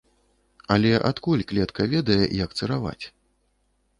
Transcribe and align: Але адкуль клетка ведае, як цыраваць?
Але 0.75 0.91
адкуль 1.09 1.43
клетка 1.51 1.85
ведае, 1.93 2.19
як 2.43 2.57
цыраваць? 2.61 3.05